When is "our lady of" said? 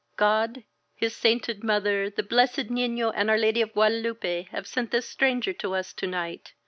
3.29-3.73